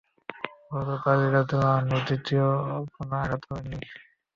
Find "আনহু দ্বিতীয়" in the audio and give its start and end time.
1.79-2.45